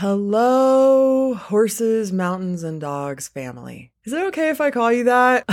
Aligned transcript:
Hello, 0.00 1.34
horses, 1.34 2.10
mountains, 2.10 2.62
and 2.62 2.80
dogs 2.80 3.28
family. 3.28 3.92
Is 4.04 4.14
it 4.14 4.22
okay 4.28 4.48
if 4.48 4.58
I 4.58 4.70
call 4.70 4.90
you 4.90 5.04
that? 5.04 5.46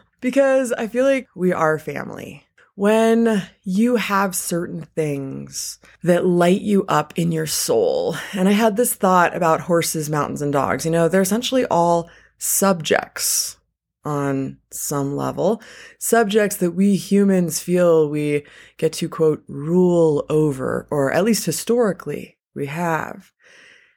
because 0.20 0.72
I 0.72 0.88
feel 0.88 1.04
like 1.04 1.28
we 1.36 1.52
are 1.52 1.78
family. 1.78 2.42
When 2.74 3.44
you 3.62 3.94
have 3.94 4.34
certain 4.34 4.88
things 4.96 5.78
that 6.02 6.26
light 6.26 6.60
you 6.60 6.84
up 6.88 7.16
in 7.16 7.30
your 7.30 7.46
soul, 7.46 8.16
and 8.32 8.48
I 8.48 8.50
had 8.50 8.76
this 8.76 8.94
thought 8.94 9.36
about 9.36 9.60
horses, 9.60 10.10
mountains, 10.10 10.42
and 10.42 10.52
dogs, 10.52 10.84
you 10.84 10.90
know, 10.90 11.06
they're 11.06 11.22
essentially 11.22 11.64
all 11.66 12.10
subjects 12.36 13.58
on 14.04 14.58
some 14.72 15.14
level, 15.14 15.62
subjects 16.00 16.56
that 16.56 16.72
we 16.72 16.96
humans 16.96 17.60
feel 17.60 18.10
we 18.10 18.44
get 18.76 18.92
to 18.94 19.08
quote, 19.08 19.44
rule 19.46 20.26
over, 20.28 20.88
or 20.90 21.12
at 21.12 21.22
least 21.22 21.46
historically 21.46 22.38
we 22.56 22.66
have. 22.66 23.30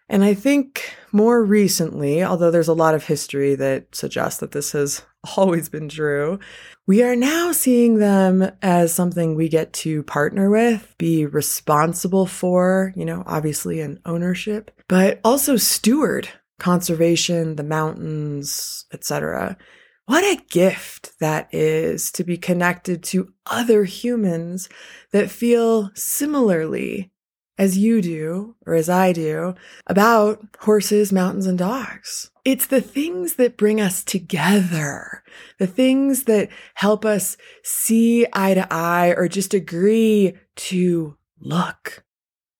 And 0.09 0.23
I 0.23 0.33
think 0.33 0.95
more 1.11 1.43
recently, 1.43 2.23
although 2.23 2.51
there's 2.51 2.67
a 2.67 2.73
lot 2.73 2.95
of 2.95 3.05
history 3.05 3.55
that 3.55 3.93
suggests 3.95 4.39
that 4.39 4.51
this 4.51 4.71
has 4.71 5.03
always 5.37 5.69
been 5.69 5.89
true, 5.89 6.39
we 6.85 7.03
are 7.03 7.15
now 7.15 7.51
seeing 7.51 7.95
them 7.97 8.49
as 8.61 8.93
something 8.93 9.35
we 9.35 9.49
get 9.49 9.73
to 9.73 10.03
partner 10.03 10.49
with, 10.49 10.95
be 10.97 11.25
responsible 11.25 12.25
for, 12.25 12.93
you 12.95 13.03
know, 13.03 13.23
obviously 13.25 13.81
an 13.81 13.99
ownership, 14.05 14.71
but 14.87 15.19
also 15.25 15.57
steward 15.57 16.29
conservation, 16.59 17.55
the 17.55 17.63
mountains, 17.63 18.85
etc. 18.93 19.57
What 20.05 20.23
a 20.23 20.41
gift 20.49 21.11
that 21.19 21.49
is 21.53 22.11
to 22.13 22.23
be 22.23 22.37
connected 22.37 23.03
to 23.03 23.33
other 23.45 23.83
humans 23.83 24.69
that 25.11 25.29
feel 25.29 25.91
similarly 25.93 27.11
as 27.57 27.77
you 27.77 28.01
do, 28.01 28.55
or 28.65 28.73
as 28.73 28.89
I 28.89 29.13
do, 29.13 29.55
about 29.87 30.45
horses, 30.59 31.11
mountains, 31.11 31.47
and 31.47 31.57
dogs. 31.57 32.31
It's 32.45 32.67
the 32.67 32.81
things 32.81 33.35
that 33.35 33.57
bring 33.57 33.81
us 33.81 34.03
together, 34.03 35.23
the 35.59 35.67
things 35.67 36.23
that 36.23 36.49
help 36.75 37.03
us 37.03 37.35
see 37.63 38.25
eye 38.31 38.53
to 38.53 38.67
eye 38.71 39.13
or 39.17 39.27
just 39.27 39.53
agree 39.53 40.37
to 40.55 41.17
look 41.39 42.03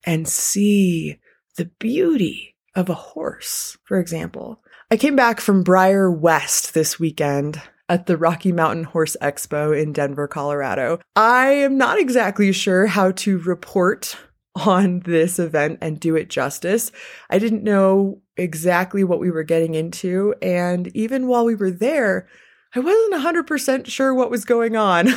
and 0.06 0.28
see 0.28 1.20
the 1.58 1.66
beauty 1.80 2.56
of 2.76 2.89
a 2.89 2.94
horse, 2.94 3.78
for 3.84 4.00
example. 4.00 4.61
I 4.89 4.98
came 4.98 5.16
back 5.16 5.42
from 5.42 5.64
Breyer 5.64 6.16
West 6.16 6.73
this 6.73 7.00
weekend 7.00 7.61
at 7.89 8.06
the 8.06 8.17
Rocky 8.17 8.52
Mountain 8.52 8.86
Horse 8.86 9.16
Expo 9.22 9.80
in 9.80 9.94
Denver, 9.94 10.28
Colorado. 10.28 11.00
I 11.16 11.48
am 11.48 11.78
not 11.78 12.00
exactly 12.00 12.52
sure 12.52 12.88
how 12.88 13.11
to 13.11 13.38
report 13.39 14.17
on 14.66 15.02
this 15.02 15.40
event 15.40 15.80
and 15.82 16.00
do 16.00 16.16
it 16.16 16.30
justice. 16.30 16.92
I 17.30 17.40
didn't 17.40 17.64
know 17.64 18.22
exactly 18.36 19.04
what 19.04 19.20
we 19.20 19.32
were 19.32 19.44
getting 19.44 19.76
into. 19.76 20.34
And 20.42 20.88
even 20.96 21.28
while 21.28 21.46
we 21.46 21.56
were 21.56 21.72
there, 21.72 22.28
I 22.76 22.80
wasn't 22.80 23.14
100% 23.14 23.88
sure 23.88 24.14
what 24.14 24.32
was 24.32 24.46
going 24.46 24.76
on. 24.76 25.10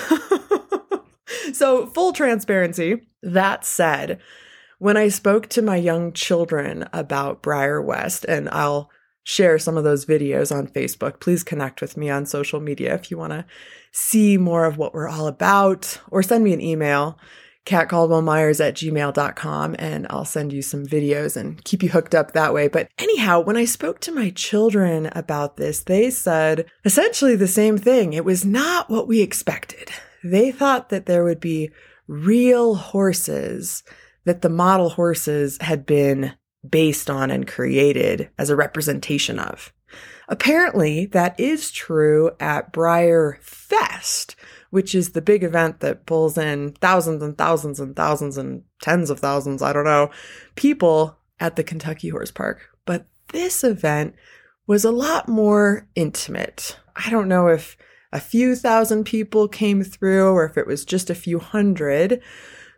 so, 1.53 1.87
full 1.87 2.13
transparency. 2.13 3.07
That 3.23 3.65
said, 3.65 4.21
when 4.79 4.97
I 4.97 5.09
spoke 5.09 5.49
to 5.49 5.63
my 5.63 5.77
young 5.77 6.13
children 6.13 6.89
about 6.93 7.43
Breyer 7.43 7.85
West, 7.85 8.25
and 8.27 8.49
I'll 8.49 8.91
share 9.25 9.59
some 9.59 9.77
of 9.77 9.85
those 9.85 10.07
videos 10.07 10.55
on 10.57 10.69
Facebook, 10.69 11.21
please 11.21 11.43
connect 11.43 11.83
with 11.83 11.97
me 11.97 12.09
on 12.09 12.25
social 12.25 12.61
media 12.61 12.95
if 12.95 13.11
you 13.11 13.19
want 13.19 13.33
to 13.33 13.45
see 13.93 14.39
more 14.39 14.65
of 14.65 14.79
what 14.79 14.95
we're 14.95 15.09
all 15.09 15.27
about, 15.27 16.01
or 16.11 16.23
send 16.23 16.45
me 16.45 16.55
an 16.55 16.63
email 16.63 17.19
Kat 17.71 17.89
Caldwell 17.89 18.21
Myers 18.21 18.61
at 18.61 18.75
gmail.com 18.75 19.77
and 19.79 20.05
I'll 20.11 20.25
send 20.25 20.53
you 20.53 20.61
some 20.61 20.85
videos 20.85 21.37
and 21.37 21.63
keep 21.63 21.85
you 21.85 21.89
hooked 21.89 22.17
up 22.17 22.33
that 22.33 22.53
way. 22.53 22.67
But 22.67 22.89
anyhow, 22.99 23.39
when 23.39 23.57
I 23.57 23.65
spoke 23.65 24.01
to 24.01 24.13
my 24.13 24.31
children 24.31 25.09
about 25.13 25.57
this, 25.57 25.85
they 25.85 26.11
said 26.11 26.67
essentially 26.85 27.37
the 27.37 27.47
same 27.47 27.79
thing. 27.79 28.13
It 28.13 28.25
was 28.25 28.45
not 28.45 28.91
what 28.91 29.07
we 29.07 29.21
expected. 29.21 29.89
They 30.25 30.51
thought 30.51 30.89
that 30.89 31.07
there 31.07 31.23
would 31.23 31.39
be 31.39 31.71
real 32.09 32.75
horses, 32.75 33.85
that 34.25 34.43
the 34.43 34.49
model 34.49 34.89
horses 34.89 35.57
had 35.61 35.87
been 35.87 36.33
based 36.69 37.09
on 37.09 37.31
and 37.31 37.47
created 37.47 38.31
as 38.37 38.51
a 38.51 38.57
representation 38.57 39.39
of. 39.39 39.73
Apparently, 40.29 41.07
that 41.07 41.39
is 41.39 41.71
true 41.71 42.33
at 42.41 42.73
Breyer 42.73 43.41
Fest, 43.41 44.35
which 44.71 44.95
is 44.95 45.11
the 45.11 45.23
big 45.23 45.43
event 45.43 45.81
that 45.81 46.07
pulls 46.07 46.39
in 46.39 46.73
thousands 46.81 47.23
and 47.23 47.37
thousands 47.37 47.81
and 47.81 47.95
thousands 47.95 48.39
and 48.39 48.63
tens 48.83 49.11
of 49.11 49.21
thousands, 49.21 49.63
I 49.63 49.73
don't 49.73 49.85
know, 49.85 50.11
people 50.55 51.19
at 51.39 51.57
the 51.57 51.65
Kentucky 51.65 52.09
Horse 52.09 52.31
Park. 52.31 52.69
But 52.87 53.07
this 53.29 53.63
event 53.65 54.15
was 54.67 54.85
a 54.85 54.93
lot 54.93 55.29
more 55.29 55.89
intimate. 55.95 56.79
I 56.95 57.11
don't 57.11 57.29
know 57.29 57.49
if 57.49 57.77
a 58.13 58.21
few 58.21 58.55
thousand 58.55 59.05
people 59.05 59.49
came 59.49 59.83
through 59.83 60.33
or 60.33 60.45
if 60.45 60.57
it 60.57 60.67
was 60.67 60.85
just 60.85 61.11
a 61.11 61.15
few 61.15 61.39
hundred, 61.39 62.21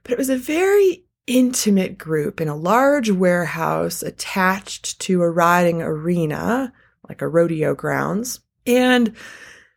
but 0.02 0.12
it 0.12 0.18
was 0.18 0.30
a 0.30 0.36
very 0.36 1.04
intimate 1.26 1.98
group 1.98 2.40
in 2.40 2.48
a 2.48 2.56
large 2.56 3.10
warehouse 3.10 4.02
attached 4.02 4.98
to 5.00 5.22
a 5.22 5.30
riding 5.30 5.80
arena, 5.80 6.72
like 7.08 7.22
a 7.22 7.28
rodeo 7.28 7.74
grounds. 7.74 8.40
And 8.66 9.14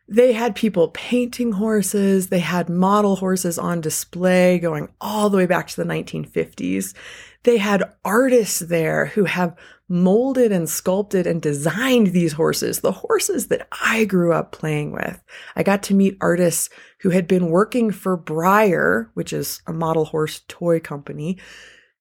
they 0.08 0.32
had 0.32 0.54
people 0.54 0.88
painting 0.88 1.52
horses. 1.52 2.28
They 2.28 2.38
had 2.38 2.68
model 2.68 3.16
horses 3.16 3.58
on 3.58 3.80
display 3.80 4.58
going 4.58 4.88
all 5.00 5.30
the 5.30 5.36
way 5.36 5.46
back 5.46 5.66
to 5.68 5.76
the 5.76 5.88
1950s. 5.88 6.94
They 7.42 7.58
had 7.58 7.92
artists 8.04 8.60
there 8.60 9.06
who 9.06 9.24
have 9.24 9.56
molded 9.88 10.50
and 10.52 10.68
sculpted 10.68 11.26
and 11.26 11.40
designed 11.40 12.08
these 12.08 12.32
horses, 12.32 12.80
the 12.80 12.92
horses 12.92 13.48
that 13.48 13.68
I 13.84 14.04
grew 14.04 14.32
up 14.32 14.52
playing 14.52 14.92
with. 14.92 15.22
I 15.54 15.62
got 15.62 15.82
to 15.84 15.94
meet 15.94 16.16
artists 16.20 16.70
who 17.00 17.10
had 17.10 17.28
been 17.28 17.50
working 17.50 17.90
for 17.90 18.18
Breyer, 18.18 19.10
which 19.14 19.32
is 19.32 19.60
a 19.66 19.72
model 19.72 20.06
horse 20.06 20.42
toy 20.48 20.80
company, 20.80 21.38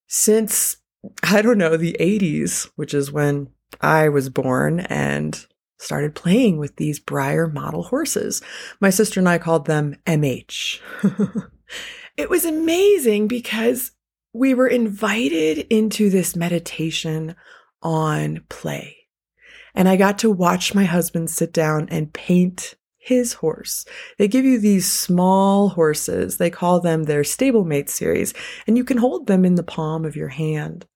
since, 0.07 0.77
I 1.23 1.41
don't 1.41 1.57
know, 1.57 1.77
the 1.77 1.95
80s, 1.99 2.69
which 2.75 2.93
is 2.93 3.11
when 3.11 3.49
I 3.81 4.09
was 4.09 4.29
born 4.29 4.81
and 4.81 5.45
started 5.77 6.15
playing 6.15 6.57
with 6.57 6.75
these 6.77 6.99
Breyer 6.99 7.51
model 7.51 7.83
horses. 7.83 8.41
My 8.79 8.89
sister 8.89 9.19
and 9.19 9.29
I 9.29 9.37
called 9.37 9.65
them 9.65 9.95
MH. 10.05 10.79
it 12.17 12.29
was 12.29 12.45
amazing 12.45 13.27
because 13.27 13.91
we 14.33 14.53
were 14.53 14.67
invited 14.67 15.59
into 15.69 16.09
this 16.09 16.35
meditation 16.35 17.35
on 17.81 18.43
play. 18.49 18.97
And 19.73 19.89
I 19.89 19.97
got 19.97 20.19
to 20.19 20.31
watch 20.31 20.73
my 20.73 20.85
husband 20.85 21.29
sit 21.29 21.51
down 21.51 21.87
and 21.89 22.13
paint 22.13 22.75
his 22.97 23.33
horse. 23.33 23.85
They 24.17 24.27
give 24.27 24.45
you 24.45 24.59
these 24.59 24.91
small 24.91 25.69
horses. 25.69 26.37
They 26.37 26.49
call 26.49 26.79
them 26.79 27.03
their 27.03 27.21
stablemate 27.21 27.89
series, 27.89 28.33
and 28.65 28.77
you 28.77 28.83
can 28.83 28.97
hold 28.97 29.27
them 29.27 29.45
in 29.45 29.55
the 29.55 29.63
palm 29.63 30.05
of 30.05 30.15
your 30.15 30.29
hand. 30.29 30.87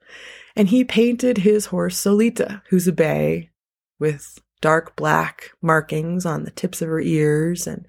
And 0.56 0.68
he 0.70 0.84
painted 0.84 1.38
his 1.38 1.68
horse 1.68 1.98
Solita, 1.98 2.64
who's 2.70 2.88
a 2.88 2.94
bay 2.94 3.52
with 4.00 4.40
dark 4.62 4.96
black 4.96 5.52
markings 5.62 6.26
on 6.26 6.44
the 6.44 6.52
tips 6.52 6.82
of 6.82 6.90
her 6.90 7.02
ears 7.02 7.68
and 7.68 7.86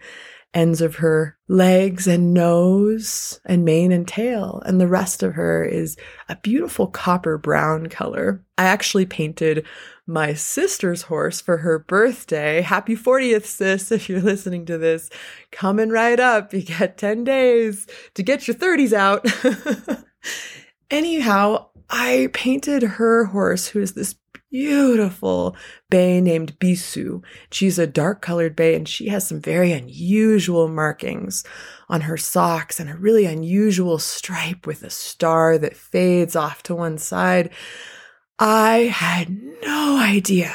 ends 0.53 0.81
of 0.81 0.97
her 0.97 1.37
legs 1.49 2.07
and 2.09 2.35
nose 2.35 3.41
and 3.47 3.65
mane 3.65 3.93
and 3.93 4.09
tail. 4.09 4.63
And 4.67 4.81
the 4.81 4.89
rest 4.89 5.23
of 5.23 5.35
her 5.35 5.65
is 5.65 5.97
a 6.29 6.37
beautiful 6.37 6.89
copper 6.89 7.39
brown 7.39 7.87
color. 7.89 8.45
I 8.59 8.65
actually 8.65 9.07
painted 9.07 9.65
my 10.07 10.35
sister's 10.35 11.03
horse 11.03 11.41
for 11.41 11.59
her 11.59 11.79
birthday. 11.79 12.63
Happy 12.63 12.97
40th, 12.97 13.45
sis, 13.45 13.93
if 13.93 14.09
you're 14.09 14.21
listening 14.21 14.67
to 14.67 14.77
this. 14.77 15.09
Coming 15.53 15.91
right 15.91 16.19
up. 16.19 16.53
You 16.53 16.63
get 16.63 16.99
10 16.99 17.25
days 17.25 17.87
to 18.15 18.23
get 18.23 18.49
your 18.49 18.57
30s 18.57 18.93
out. 18.93 19.25
Anyhow, 20.91 21.69
I 21.89 22.29
painted 22.33 22.83
her 22.83 23.27
horse, 23.27 23.69
who 23.69 23.81
is 23.81 23.95
this 23.95 24.15
beautiful 24.51 25.57
bay 25.89 26.21
named 26.21 26.59
Bisu. 26.59 27.23
She's 27.51 27.79
a 27.79 27.87
dark 27.87 28.21
colored 28.21 28.57
bay 28.57 28.75
and 28.75 28.89
she 28.89 29.09
has 29.09 29.27
some 29.27 29.41
very 29.41 29.73
unusual 29.73 30.69
markings 30.69 31.45
on 31.89 32.03
her 32.03 32.17
socks 32.17 32.81
and 32.81 32.91
a 32.91 32.97
really 32.97 33.27
unusual 33.27 33.99
stripe 33.99 34.67
with 34.67 34.83
a 34.83 34.91
star 34.91 35.57
that 35.59 35.77
fades 35.77 36.35
off 36.35 36.63
to 36.65 36.75
one 36.75 36.99
side. 36.99 37.51
I 38.39 38.91
had 38.93 39.31
no 39.63 39.99
idea 40.01 40.55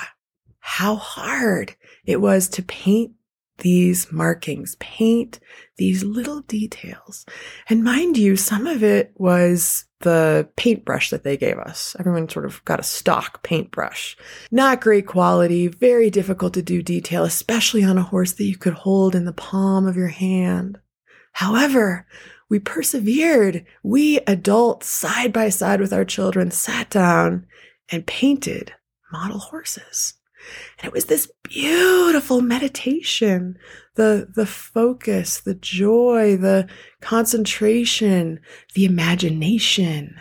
how 0.59 0.95
hard 0.95 1.75
it 2.05 2.19
was 2.19 2.49
to 2.49 2.63
paint 2.63 3.13
these 3.59 4.11
markings, 4.11 4.75
paint 4.79 5.39
these 5.77 6.03
little 6.03 6.41
details. 6.41 7.25
And 7.69 7.83
mind 7.83 8.17
you, 8.17 8.35
some 8.35 8.67
of 8.67 8.83
it 8.83 9.13
was 9.15 9.85
the 10.05 10.47
paintbrush 10.55 11.09
that 11.09 11.23
they 11.23 11.35
gave 11.35 11.57
us. 11.57 11.95
Everyone 11.99 12.29
sort 12.29 12.45
of 12.45 12.63
got 12.63 12.79
a 12.79 12.83
stock 12.83 13.41
paintbrush. 13.41 14.15
Not 14.51 14.79
great 14.79 15.07
quality, 15.07 15.67
very 15.67 16.11
difficult 16.11 16.53
to 16.53 16.61
do 16.61 16.83
detail, 16.83 17.23
especially 17.23 17.83
on 17.83 17.97
a 17.97 18.03
horse 18.03 18.33
that 18.33 18.45
you 18.45 18.55
could 18.55 18.73
hold 18.73 19.15
in 19.15 19.25
the 19.25 19.33
palm 19.33 19.87
of 19.87 19.97
your 19.97 20.09
hand. 20.09 20.79
However, 21.33 22.05
we 22.49 22.59
persevered. 22.59 23.65
We 23.81 24.19
adults, 24.27 24.87
side 24.87 25.33
by 25.33 25.49
side 25.49 25.81
with 25.81 25.91
our 25.91 26.05
children, 26.05 26.51
sat 26.51 26.91
down 26.91 27.47
and 27.89 28.05
painted 28.05 28.73
model 29.11 29.39
horses. 29.39 30.13
And 30.79 30.87
it 30.87 30.93
was 30.93 31.05
this 31.05 31.31
beautiful 31.43 32.41
meditation. 32.41 33.57
The, 33.95 34.27
the 34.33 34.45
focus, 34.45 35.39
the 35.39 35.55
joy, 35.55 36.37
the 36.37 36.67
concentration, 37.01 38.39
the 38.73 38.85
imagination, 38.85 40.19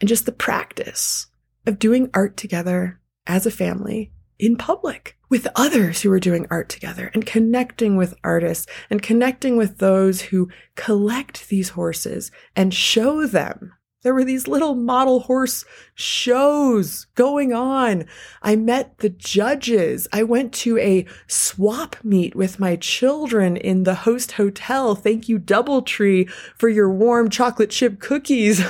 and 0.00 0.08
just 0.08 0.26
the 0.26 0.32
practice 0.32 1.26
of 1.66 1.78
doing 1.78 2.10
art 2.14 2.36
together 2.36 3.00
as 3.26 3.44
a 3.44 3.50
family 3.50 4.12
in 4.38 4.56
public 4.56 5.16
with 5.28 5.48
others 5.56 6.02
who 6.02 6.12
are 6.12 6.20
doing 6.20 6.46
art 6.50 6.68
together 6.68 7.10
and 7.14 7.26
connecting 7.26 7.96
with 7.96 8.14
artists 8.22 8.66
and 8.90 9.02
connecting 9.02 9.56
with 9.56 9.78
those 9.78 10.20
who 10.20 10.48
collect 10.76 11.48
these 11.48 11.70
horses 11.70 12.30
and 12.54 12.72
show 12.72 13.26
them 13.26 13.72
there 14.06 14.14
were 14.14 14.22
these 14.22 14.46
little 14.46 14.76
model 14.76 15.18
horse 15.18 15.64
shows 15.96 17.06
going 17.16 17.52
on. 17.52 18.04
I 18.40 18.54
met 18.54 18.98
the 18.98 19.08
judges. 19.08 20.06
I 20.12 20.22
went 20.22 20.52
to 20.54 20.78
a 20.78 21.06
swap 21.26 21.96
meet 22.04 22.36
with 22.36 22.60
my 22.60 22.76
children 22.76 23.56
in 23.56 23.82
the 23.82 23.96
host 23.96 24.32
hotel. 24.32 24.94
Thank 24.94 25.28
you, 25.28 25.40
Doubletree, 25.40 26.30
for 26.56 26.68
your 26.68 26.88
warm 26.88 27.30
chocolate 27.30 27.70
chip 27.70 27.98
cookies. 27.98 28.64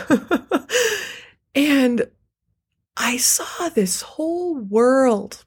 and 1.54 2.10
I 2.96 3.18
saw 3.18 3.68
this 3.68 4.00
whole 4.00 4.56
world. 4.56 5.44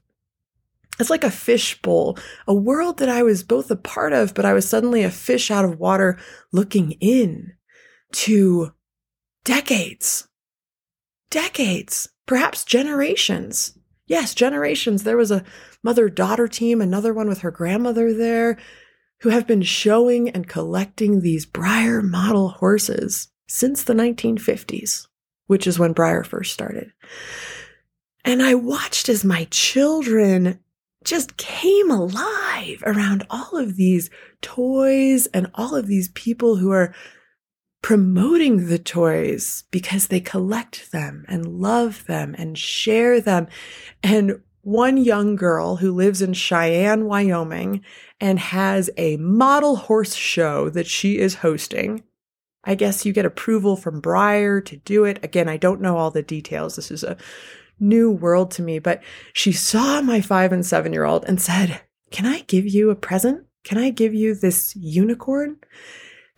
It's 1.00 1.10
like 1.10 1.24
a 1.24 1.32
fishbowl, 1.32 2.16
a 2.46 2.54
world 2.54 2.98
that 2.98 3.08
I 3.08 3.24
was 3.24 3.42
both 3.42 3.72
a 3.72 3.76
part 3.76 4.12
of, 4.12 4.34
but 4.34 4.44
I 4.44 4.52
was 4.52 4.68
suddenly 4.68 5.02
a 5.02 5.10
fish 5.10 5.50
out 5.50 5.64
of 5.64 5.80
water 5.80 6.16
looking 6.52 6.92
in 7.00 7.54
to 8.12 8.72
decades, 9.44 10.28
decades, 11.30 12.08
perhaps 12.26 12.64
generations. 12.64 13.78
Yes, 14.06 14.34
generations. 14.34 15.04
There 15.04 15.16
was 15.16 15.30
a 15.30 15.44
mother 15.82 16.08
daughter 16.08 16.48
team, 16.48 16.80
another 16.80 17.14
one 17.14 17.28
with 17.28 17.40
her 17.40 17.50
grandmother 17.50 18.12
there, 18.12 18.58
who 19.20 19.28
have 19.28 19.46
been 19.46 19.62
showing 19.62 20.28
and 20.28 20.48
collecting 20.48 21.20
these 21.20 21.46
Breyer 21.46 22.02
model 22.02 22.48
horses 22.48 23.28
since 23.48 23.82
the 23.82 23.92
1950s, 23.92 25.06
which 25.46 25.66
is 25.66 25.78
when 25.78 25.94
Breyer 25.94 26.26
first 26.26 26.52
started. 26.52 26.92
And 28.24 28.42
I 28.42 28.54
watched 28.54 29.08
as 29.08 29.24
my 29.24 29.46
children 29.50 30.60
just 31.04 31.36
came 31.36 31.90
alive 31.90 32.82
around 32.84 33.26
all 33.30 33.56
of 33.56 33.76
these 33.76 34.10
toys 34.42 35.26
and 35.26 35.50
all 35.54 35.74
of 35.74 35.86
these 35.86 36.08
people 36.10 36.56
who 36.56 36.70
are 36.70 36.94
promoting 37.82 38.68
the 38.68 38.78
toys 38.78 39.64
because 39.70 40.06
they 40.06 40.20
collect 40.20 40.92
them 40.92 41.24
and 41.28 41.60
love 41.60 42.04
them 42.06 42.34
and 42.38 42.58
share 42.58 43.20
them. 43.20 43.46
And 44.02 44.40
one 44.62 44.98
young 44.98 45.36
girl 45.36 45.76
who 45.76 45.92
lives 45.92 46.20
in 46.20 46.34
Cheyenne, 46.34 47.06
Wyoming, 47.06 47.82
and 48.20 48.38
has 48.38 48.90
a 48.96 49.16
model 49.16 49.76
horse 49.76 50.14
show 50.14 50.68
that 50.70 50.86
she 50.86 51.18
is 51.18 51.36
hosting. 51.36 52.02
I 52.64 52.74
guess 52.74 53.06
you 53.06 53.12
get 53.14 53.24
approval 53.24 53.76
from 53.76 54.02
Breyer 54.02 54.62
to 54.66 54.76
do 54.76 55.04
it. 55.04 55.18
Again, 55.22 55.48
I 55.48 55.56
don't 55.56 55.80
know 55.80 55.96
all 55.96 56.10
the 56.10 56.22
details. 56.22 56.76
This 56.76 56.90
is 56.90 57.02
a 57.02 57.16
new 57.78 58.10
world 58.10 58.50
to 58.52 58.62
me, 58.62 58.78
but 58.78 59.02
she 59.32 59.52
saw 59.52 60.02
my 60.02 60.20
five 60.20 60.52
and 60.52 60.64
seven 60.64 60.92
year 60.92 61.04
old 61.04 61.24
and 61.24 61.40
said, 61.40 61.80
Can 62.10 62.26
I 62.26 62.40
give 62.40 62.66
you 62.66 62.90
a 62.90 62.94
present? 62.94 63.46
Can 63.64 63.78
I 63.78 63.88
give 63.88 64.12
you 64.12 64.34
this 64.34 64.76
unicorn? 64.76 65.56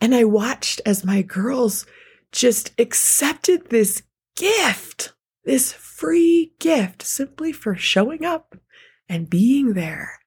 And 0.03 0.13
I 0.13 0.25
watched 0.25 0.81
as 0.85 1.05
my 1.05 1.21
girls 1.21 1.85
just 2.33 2.73
accepted 2.77 3.69
this 3.69 4.03
gift, 4.35 5.13
this 5.45 5.71
free 5.71 6.51
gift 6.59 7.03
simply 7.03 7.53
for 7.53 7.77
showing 7.77 8.25
up 8.25 8.57
and 9.07 9.29
being 9.29 9.75
there. 9.75 10.19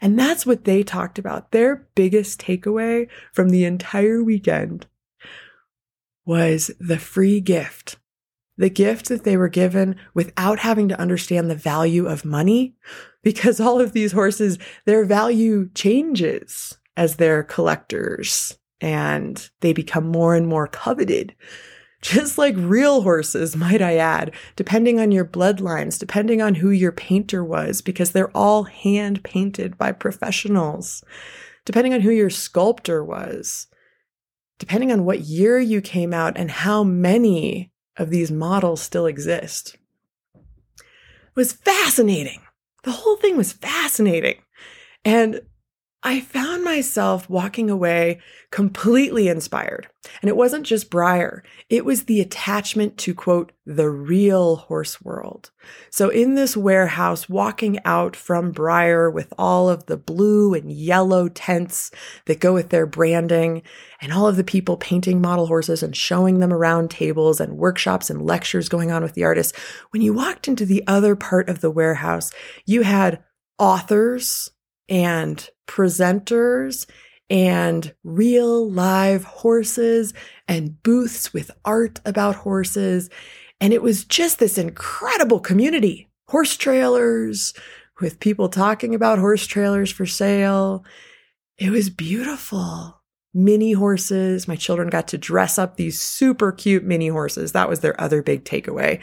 And 0.00 0.16
that's 0.16 0.46
what 0.46 0.62
they 0.62 0.84
talked 0.84 1.18
about. 1.18 1.50
Their 1.50 1.88
biggest 1.96 2.40
takeaway 2.40 3.08
from 3.32 3.48
the 3.48 3.64
entire 3.64 4.22
weekend 4.22 4.86
was 6.24 6.70
the 6.78 7.00
free 7.00 7.40
gift. 7.40 7.96
The 8.56 8.70
gift 8.70 9.08
that 9.08 9.24
they 9.24 9.36
were 9.36 9.48
given 9.48 9.96
without 10.14 10.60
having 10.60 10.88
to 10.90 11.00
understand 11.00 11.50
the 11.50 11.56
value 11.56 12.06
of 12.06 12.24
money, 12.24 12.76
because 13.24 13.58
all 13.58 13.80
of 13.80 13.94
these 13.94 14.12
horses, 14.12 14.58
their 14.84 15.04
value 15.04 15.70
changes 15.74 16.78
as 16.96 17.16
they're 17.16 17.42
collectors 17.42 18.58
and 18.80 19.48
they 19.60 19.72
become 19.72 20.06
more 20.06 20.34
and 20.34 20.46
more 20.46 20.66
coveted. 20.66 21.34
Just 22.02 22.36
like 22.36 22.54
real 22.58 23.00
horses, 23.00 23.56
might 23.56 23.80
I 23.80 23.96
add, 23.96 24.34
depending 24.56 25.00
on 25.00 25.10
your 25.10 25.24
bloodlines, 25.24 25.98
depending 25.98 26.42
on 26.42 26.56
who 26.56 26.68
your 26.68 26.92
painter 26.92 27.42
was, 27.42 27.80
because 27.80 28.10
they're 28.10 28.36
all 28.36 28.64
hand 28.64 29.24
painted 29.24 29.78
by 29.78 29.90
professionals, 29.92 31.02
depending 31.64 31.94
on 31.94 32.02
who 32.02 32.10
your 32.10 32.28
sculptor 32.28 33.02
was, 33.02 33.68
depending 34.58 34.92
on 34.92 35.06
what 35.06 35.20
year 35.20 35.58
you 35.58 35.80
came 35.80 36.12
out 36.12 36.36
and 36.36 36.50
how 36.50 36.84
many 36.84 37.72
of 37.96 38.10
these 38.10 38.30
models 38.30 38.82
still 38.82 39.06
exist. 39.06 39.78
It 40.34 41.36
was 41.36 41.52
fascinating. 41.52 42.42
The 42.82 42.92
whole 42.92 43.16
thing 43.16 43.36
was 43.38 43.52
fascinating. 43.52 44.42
And 45.06 45.40
I 46.06 46.20
found 46.20 46.62
myself 46.62 47.30
walking 47.30 47.70
away 47.70 48.20
completely 48.50 49.26
inspired. 49.28 49.88
And 50.20 50.28
it 50.28 50.36
wasn't 50.36 50.66
just 50.66 50.90
Breyer, 50.90 51.40
it 51.70 51.86
was 51.86 52.04
the 52.04 52.20
attachment 52.20 52.98
to, 52.98 53.14
quote, 53.14 53.52
the 53.64 53.88
real 53.88 54.56
horse 54.56 55.00
world. 55.00 55.50
So 55.88 56.10
in 56.10 56.34
this 56.34 56.58
warehouse, 56.58 57.26
walking 57.26 57.78
out 57.86 58.14
from 58.14 58.52
Breyer 58.52 59.10
with 59.10 59.32
all 59.38 59.70
of 59.70 59.86
the 59.86 59.96
blue 59.96 60.52
and 60.52 60.70
yellow 60.70 61.30
tents 61.30 61.90
that 62.26 62.38
go 62.38 62.52
with 62.52 62.68
their 62.68 62.84
branding, 62.86 63.62
and 64.02 64.12
all 64.12 64.28
of 64.28 64.36
the 64.36 64.44
people 64.44 64.76
painting 64.76 65.22
model 65.22 65.46
horses 65.46 65.82
and 65.82 65.96
showing 65.96 66.38
them 66.38 66.52
around 66.52 66.90
tables 66.90 67.40
and 67.40 67.56
workshops 67.56 68.10
and 68.10 68.20
lectures 68.20 68.68
going 68.68 68.92
on 68.92 69.02
with 69.02 69.14
the 69.14 69.24
artists, 69.24 69.58
when 69.90 70.02
you 70.02 70.12
walked 70.12 70.48
into 70.48 70.66
the 70.66 70.84
other 70.86 71.16
part 71.16 71.48
of 71.48 71.62
the 71.62 71.70
warehouse, 71.70 72.30
you 72.66 72.82
had 72.82 73.24
authors 73.58 74.50
and 74.88 75.48
presenters 75.66 76.86
and 77.30 77.94
real 78.04 78.70
live 78.70 79.24
horses 79.24 80.12
and 80.46 80.82
booths 80.82 81.32
with 81.32 81.50
art 81.64 82.00
about 82.04 82.36
horses. 82.36 83.08
And 83.60 83.72
it 83.72 83.82
was 83.82 84.04
just 84.04 84.38
this 84.38 84.58
incredible 84.58 85.40
community 85.40 86.08
horse 86.28 86.56
trailers 86.56 87.54
with 88.00 88.20
people 88.20 88.48
talking 88.48 88.94
about 88.94 89.18
horse 89.18 89.46
trailers 89.46 89.90
for 89.90 90.06
sale. 90.06 90.84
It 91.58 91.70
was 91.70 91.88
beautiful. 91.90 93.00
Mini 93.32 93.72
horses. 93.72 94.46
My 94.46 94.56
children 94.56 94.90
got 94.90 95.08
to 95.08 95.18
dress 95.18 95.58
up 95.58 95.76
these 95.76 96.00
super 96.00 96.52
cute 96.52 96.84
mini 96.84 97.08
horses. 97.08 97.52
That 97.52 97.68
was 97.68 97.80
their 97.80 98.00
other 98.00 98.22
big 98.22 98.44
takeaway 98.44 99.00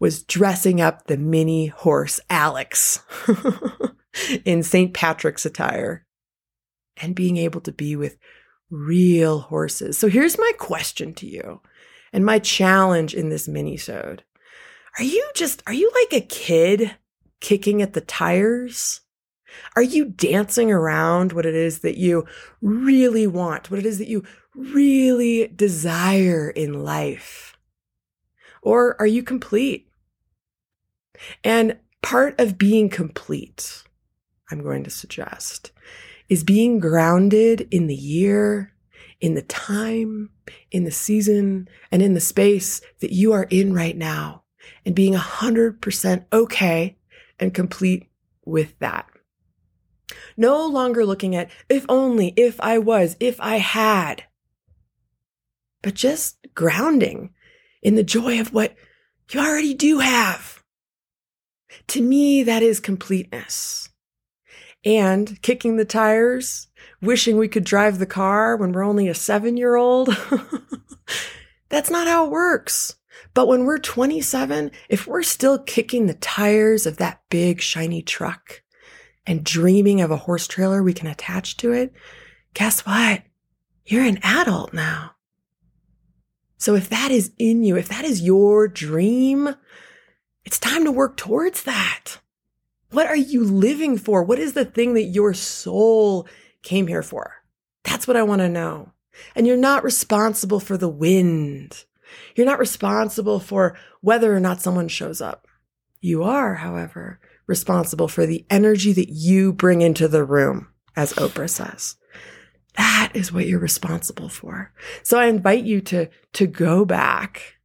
was 0.00 0.22
dressing 0.22 0.80
up 0.80 1.06
the 1.06 1.18
mini 1.18 1.66
horse 1.66 2.18
Alex. 2.28 3.00
in 4.44 4.62
St. 4.62 4.92
Patrick's 4.92 5.46
attire 5.46 6.06
and 6.96 7.14
being 7.14 7.36
able 7.36 7.60
to 7.62 7.72
be 7.72 7.96
with 7.96 8.18
real 8.70 9.40
horses. 9.40 9.98
So 9.98 10.08
here's 10.08 10.38
my 10.38 10.52
question 10.58 11.14
to 11.14 11.26
you 11.26 11.60
and 12.12 12.24
my 12.24 12.38
challenge 12.38 13.14
in 13.14 13.28
this 13.28 13.48
mini-sode. 13.48 14.24
Are 14.98 15.04
you 15.04 15.30
just, 15.34 15.62
are 15.66 15.72
you 15.72 15.90
like 16.02 16.22
a 16.22 16.26
kid 16.26 16.96
kicking 17.40 17.82
at 17.82 17.92
the 17.92 18.00
tires? 18.00 19.00
Are 19.74 19.82
you 19.82 20.04
dancing 20.04 20.70
around 20.70 21.32
what 21.32 21.46
it 21.46 21.54
is 21.54 21.80
that 21.80 21.96
you 21.96 22.26
really 22.60 23.26
want, 23.26 23.70
what 23.70 23.80
it 23.80 23.86
is 23.86 23.98
that 23.98 24.08
you 24.08 24.24
really 24.54 25.48
desire 25.48 26.50
in 26.50 26.84
life? 26.84 27.56
Or 28.62 29.00
are 29.00 29.06
you 29.06 29.22
complete? 29.22 29.88
And 31.42 31.78
part 32.02 32.38
of 32.40 32.58
being 32.58 32.88
complete 32.88 33.84
I'm 34.50 34.62
going 34.62 34.84
to 34.84 34.90
suggest 34.90 35.72
is 36.30 36.44
being 36.44 36.78
grounded 36.78 37.66
in 37.72 37.88
the 37.88 37.94
year, 37.94 38.72
in 39.20 39.34
the 39.34 39.42
time, 39.42 40.30
in 40.70 40.84
the 40.84 40.90
season, 40.90 41.68
and 41.90 42.00
in 42.00 42.14
the 42.14 42.20
space 42.20 42.80
that 43.00 43.12
you 43.12 43.32
are 43.32 43.48
in 43.50 43.74
right 43.74 43.96
now, 43.96 44.44
and 44.86 44.94
being 44.94 45.14
100% 45.14 46.24
okay 46.32 46.96
and 47.40 47.52
complete 47.52 48.08
with 48.46 48.78
that. 48.78 49.06
No 50.36 50.66
longer 50.66 51.04
looking 51.04 51.34
at 51.34 51.50
if 51.68 51.84
only, 51.88 52.32
if 52.36 52.60
I 52.60 52.78
was, 52.78 53.16
if 53.18 53.40
I 53.40 53.56
had, 53.56 54.24
but 55.82 55.94
just 55.94 56.36
grounding 56.54 57.30
in 57.82 57.96
the 57.96 58.04
joy 58.04 58.40
of 58.40 58.52
what 58.52 58.74
you 59.32 59.40
already 59.40 59.74
do 59.74 59.98
have. 59.98 60.62
To 61.88 62.02
me, 62.02 62.42
that 62.44 62.62
is 62.62 62.80
completeness 62.80 63.89
and 64.84 65.40
kicking 65.42 65.76
the 65.76 65.84
tires, 65.84 66.68
wishing 67.00 67.36
we 67.36 67.48
could 67.48 67.64
drive 67.64 67.98
the 67.98 68.06
car 68.06 68.56
when 68.56 68.72
we're 68.72 68.84
only 68.84 69.08
a 69.08 69.14
seven 69.14 69.56
year 69.56 69.76
old. 69.76 70.08
That's 71.68 71.90
not 71.90 72.06
how 72.06 72.26
it 72.26 72.30
works. 72.30 72.96
But 73.32 73.46
when 73.46 73.64
we're 73.64 73.78
27, 73.78 74.70
if 74.88 75.06
we're 75.06 75.22
still 75.22 75.58
kicking 75.58 76.06
the 76.06 76.14
tires 76.14 76.86
of 76.86 76.96
that 76.96 77.20
big 77.30 77.60
shiny 77.60 78.02
truck 78.02 78.62
and 79.26 79.44
dreaming 79.44 80.00
of 80.00 80.10
a 80.10 80.16
horse 80.16 80.48
trailer 80.48 80.82
we 80.82 80.92
can 80.92 81.06
attach 81.06 81.56
to 81.58 81.72
it, 81.72 81.92
guess 82.54 82.80
what? 82.80 83.22
You're 83.84 84.04
an 84.04 84.18
adult 84.22 84.72
now. 84.72 85.12
So 86.58 86.74
if 86.74 86.88
that 86.90 87.10
is 87.10 87.32
in 87.38 87.62
you, 87.62 87.76
if 87.76 87.88
that 87.88 88.04
is 88.04 88.20
your 88.20 88.68
dream, 88.68 89.54
it's 90.44 90.58
time 90.58 90.84
to 90.84 90.92
work 90.92 91.16
towards 91.16 91.62
that. 91.62 92.18
What 92.90 93.06
are 93.06 93.16
you 93.16 93.44
living 93.44 93.96
for? 93.98 94.22
What 94.22 94.38
is 94.38 94.52
the 94.52 94.64
thing 94.64 94.94
that 94.94 95.04
your 95.04 95.32
soul 95.32 96.26
came 96.62 96.86
here 96.86 97.02
for? 97.02 97.34
That's 97.84 98.06
what 98.06 98.16
I 98.16 98.22
want 98.22 98.40
to 98.40 98.48
know. 98.48 98.92
And 99.34 99.46
you're 99.46 99.56
not 99.56 99.84
responsible 99.84 100.60
for 100.60 100.76
the 100.76 100.88
wind. 100.88 101.84
You're 102.34 102.46
not 102.46 102.58
responsible 102.58 103.38
for 103.38 103.76
whether 104.00 104.34
or 104.34 104.40
not 104.40 104.60
someone 104.60 104.88
shows 104.88 105.20
up. 105.20 105.46
You 106.00 106.22
are, 106.24 106.54
however, 106.54 107.20
responsible 107.46 108.08
for 108.08 108.26
the 108.26 108.44
energy 108.50 108.92
that 108.92 109.10
you 109.10 109.52
bring 109.52 109.82
into 109.82 110.08
the 110.08 110.24
room, 110.24 110.68
as 110.96 111.12
Oprah 111.14 111.50
says. 111.50 111.96
That 112.76 113.10
is 113.14 113.32
what 113.32 113.46
you're 113.46 113.60
responsible 113.60 114.28
for. 114.28 114.72
So 115.02 115.18
I 115.18 115.26
invite 115.26 115.64
you 115.64 115.80
to, 115.82 116.08
to 116.34 116.46
go 116.46 116.84
back 116.84 117.56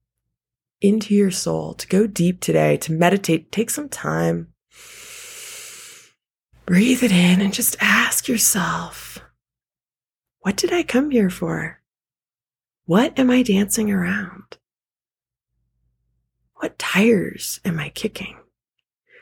into 0.81 1.15
your 1.15 1.31
soul, 1.31 1.73
to 1.75 1.87
go 1.87 2.05
deep 2.05 2.41
today, 2.41 2.77
to 2.77 2.91
meditate, 2.91 3.51
take 3.51 3.69
some 3.69 3.89
time, 3.89 4.53
breathe 6.65 7.03
it 7.03 7.11
in, 7.11 7.41
and 7.41 7.53
just 7.53 7.75
ask 7.79 8.27
yourself, 8.27 9.19
what 10.39 10.57
did 10.57 10.71
I 10.71 10.83
come 10.83 11.11
here 11.11 11.29
for? 11.29 11.81
What 12.85 13.17
am 13.17 13.31
I 13.31 13.41
dancing 13.41 13.91
around? 13.91 14.57
What 16.55 16.77
tires 16.77 17.59
am 17.65 17.79
I 17.79 17.89
kicking? 17.89 18.37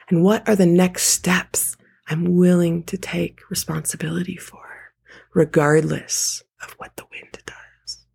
And 0.10 0.24
what 0.24 0.48
are 0.48 0.56
the 0.56 0.66
next 0.66 1.04
steps 1.04 1.78
I'm 2.08 2.36
willing 2.36 2.84
to 2.84 2.98
take 2.98 3.50
responsibility 3.50 4.36
for, 4.36 4.92
regardless 5.34 6.44
of 6.62 6.72
what 6.74 6.96
the 6.98 7.06
wind 7.12 7.38
does? 7.46 8.06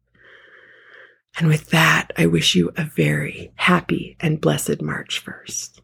And 1.38 1.48
with 1.48 1.70
that, 1.70 2.12
I 2.16 2.26
wish 2.26 2.54
you 2.54 2.72
a 2.76 2.84
very 2.84 3.52
happy 3.56 4.16
and 4.20 4.40
blessed 4.40 4.82
March 4.82 5.24
1st. 5.24 5.80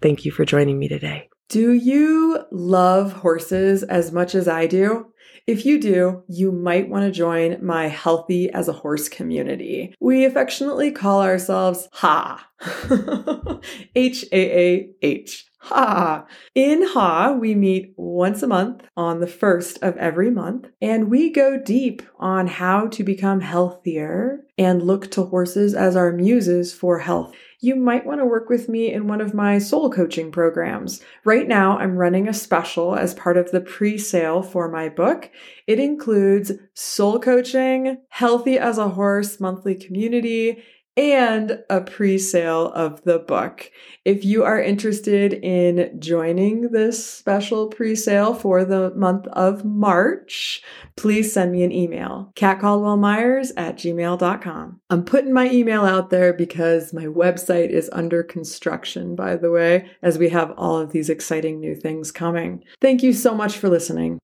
Thank 0.00 0.24
you 0.24 0.30
for 0.30 0.44
joining 0.44 0.78
me 0.78 0.88
today. 0.88 1.28
Do 1.52 1.74
you 1.74 2.46
love 2.50 3.12
horses 3.12 3.82
as 3.82 4.10
much 4.10 4.34
as 4.34 4.48
I 4.48 4.66
do? 4.66 5.12
If 5.46 5.66
you 5.66 5.78
do, 5.78 6.22
you 6.26 6.50
might 6.50 6.88
want 6.88 7.04
to 7.04 7.10
join 7.10 7.62
my 7.62 7.88
Healthy 7.88 8.50
as 8.50 8.68
a 8.68 8.72
Horse 8.72 9.10
community. 9.10 9.94
We 10.00 10.24
affectionately 10.24 10.92
call 10.92 11.20
ourselves 11.20 11.90
HA. 12.02 12.38
H 13.94 14.24
A 14.32 14.60
A 14.60 14.90
H. 15.02 15.44
Ha! 15.58 16.24
In 16.54 16.86
Ha, 16.88 17.32
we 17.32 17.54
meet 17.54 17.92
once 17.98 18.42
a 18.42 18.46
month 18.46 18.84
on 18.96 19.20
the 19.20 19.26
first 19.26 19.78
of 19.82 19.94
every 19.98 20.30
month, 20.30 20.68
and 20.80 21.10
we 21.10 21.28
go 21.28 21.58
deep 21.58 22.00
on 22.18 22.46
how 22.46 22.86
to 22.86 23.04
become 23.04 23.40
healthier 23.40 24.40
and 24.56 24.82
look 24.82 25.10
to 25.10 25.24
horses 25.24 25.74
as 25.74 25.96
our 25.96 26.12
muses 26.12 26.72
for 26.72 27.00
health 27.00 27.34
you 27.62 27.76
might 27.76 28.04
want 28.04 28.20
to 28.20 28.26
work 28.26 28.48
with 28.48 28.68
me 28.68 28.92
in 28.92 29.06
one 29.06 29.20
of 29.20 29.34
my 29.34 29.56
soul 29.56 29.88
coaching 29.88 30.32
programs. 30.32 31.00
Right 31.24 31.46
now, 31.46 31.78
I'm 31.78 31.96
running 31.96 32.26
a 32.26 32.34
special 32.34 32.96
as 32.96 33.14
part 33.14 33.36
of 33.36 33.52
the 33.52 33.60
pre 33.60 33.96
sale 33.96 34.42
for 34.42 34.68
my 34.68 34.88
book. 34.88 35.30
It 35.68 35.78
includes 35.78 36.50
soul 36.74 37.20
coaching, 37.20 37.98
healthy 38.08 38.58
as 38.58 38.78
a 38.78 38.88
horse 38.88 39.38
monthly 39.38 39.76
community, 39.76 40.64
and 40.96 41.62
a 41.70 41.80
pre 41.80 42.18
sale 42.18 42.72
of 42.72 43.02
the 43.04 43.18
book. 43.18 43.70
If 44.04 44.24
you 44.24 44.44
are 44.44 44.60
interested 44.60 45.32
in 45.32 46.00
joining 46.00 46.72
this 46.72 47.06
special 47.06 47.68
pre 47.68 47.94
sale 47.94 48.34
for 48.34 48.64
the 48.64 48.90
month 48.94 49.26
of 49.28 49.64
March, 49.64 50.62
please 50.96 51.32
send 51.32 51.52
me 51.52 51.62
an 51.62 51.72
email 51.72 52.32
katcaldwellmyers 52.34 53.52
at 53.56 53.76
gmail.com. 53.76 54.80
I'm 54.90 55.04
putting 55.04 55.32
my 55.32 55.50
email 55.50 55.84
out 55.84 56.10
there 56.10 56.32
because 56.32 56.92
my 56.92 57.04
website 57.04 57.70
is 57.70 57.88
under 57.92 58.22
construction, 58.22 59.14
by 59.14 59.36
the 59.36 59.50
way, 59.50 59.88
as 60.02 60.18
we 60.18 60.28
have 60.30 60.52
all 60.56 60.78
of 60.78 60.92
these 60.92 61.08
exciting 61.08 61.60
new 61.60 61.74
things 61.74 62.10
coming. 62.12 62.64
Thank 62.80 63.02
you 63.02 63.12
so 63.12 63.34
much 63.34 63.56
for 63.56 63.68
listening. 63.68 64.18